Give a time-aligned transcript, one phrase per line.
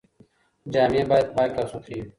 [0.73, 2.07] جامې بايد پاکې او سترې وي.